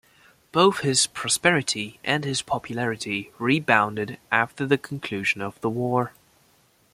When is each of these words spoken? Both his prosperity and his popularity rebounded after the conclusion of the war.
Both 0.51 0.79
his 0.79 1.05
prosperity 1.05 1.99
and 2.03 2.25
his 2.25 2.41
popularity 2.41 3.31
rebounded 3.37 4.17
after 4.31 4.65
the 4.65 4.79
conclusion 4.79 5.41
of 5.41 5.61
the 5.61 5.69
war. 5.69 6.13